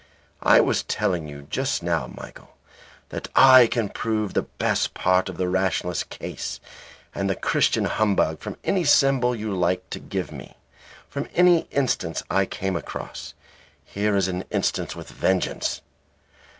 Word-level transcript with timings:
"I 0.41 0.61
was 0.61 0.81
telling 0.81 1.27
you 1.27 1.43
just 1.47 1.83
now, 1.83 2.07
Michael, 2.07 2.57
that 3.09 3.27
I 3.35 3.67
can 3.67 3.87
prove 3.87 4.33
the 4.33 4.41
best 4.41 4.95
part 4.95 5.29
of 5.29 5.37
the 5.37 5.47
rationalist 5.47 6.09
case 6.09 6.59
and 7.13 7.29
the 7.29 7.35
Christian 7.35 7.85
humbug 7.85 8.39
from 8.39 8.57
any 8.63 8.83
symbol 8.83 9.35
you 9.35 9.53
liked 9.55 9.91
to 9.91 9.99
give 9.99 10.31
me, 10.31 10.57
from 11.07 11.29
any 11.35 11.67
instance 11.69 12.23
I 12.31 12.47
came 12.47 12.75
across. 12.75 13.35
Here 13.85 14.15
is 14.17 14.27
an 14.27 14.43
instance 14.49 14.95
with 14.95 15.11
a 15.11 15.13
vengeance. 15.13 15.81